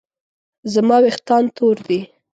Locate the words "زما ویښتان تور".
0.73-1.77